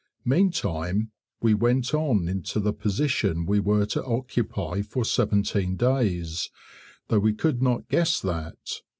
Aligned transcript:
Meantime 0.25 1.11
we 1.41 1.53
went 1.53 1.93
on 1.93 2.27
into 2.27 2.59
the 2.59 2.73
position 2.73 3.45
we 3.45 3.59
were 3.59 3.85
to 3.85 4.03
occupy 4.03 4.81
for 4.81 5.05
seventeen 5.05 5.75
days, 5.75 6.49
though 7.09 7.19
we 7.19 7.33
could 7.35 7.61
not 7.61 7.87
guess 7.87 8.19
that. 8.19 8.81